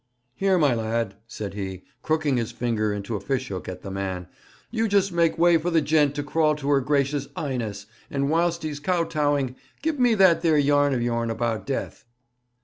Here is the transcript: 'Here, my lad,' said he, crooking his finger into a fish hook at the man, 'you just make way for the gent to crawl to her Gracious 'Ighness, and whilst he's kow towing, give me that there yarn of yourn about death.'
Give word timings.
'Here, 0.33 0.57
my 0.57 0.73
lad,' 0.73 1.13
said 1.27 1.53
he, 1.53 1.83
crooking 2.01 2.37
his 2.37 2.51
finger 2.51 2.91
into 2.91 3.15
a 3.15 3.19
fish 3.19 3.49
hook 3.49 3.69
at 3.69 3.83
the 3.83 3.91
man, 3.91 4.27
'you 4.71 4.87
just 4.87 5.11
make 5.11 5.37
way 5.37 5.59
for 5.59 5.69
the 5.69 5.79
gent 5.79 6.15
to 6.15 6.23
crawl 6.23 6.55
to 6.55 6.69
her 6.69 6.81
Gracious 6.81 7.27
'Ighness, 7.35 7.85
and 8.09 8.27
whilst 8.27 8.63
he's 8.63 8.79
kow 8.79 9.03
towing, 9.03 9.55
give 9.83 9.99
me 9.99 10.15
that 10.15 10.41
there 10.41 10.57
yarn 10.57 10.95
of 10.95 11.03
yourn 11.03 11.29
about 11.29 11.67
death.' 11.67 12.03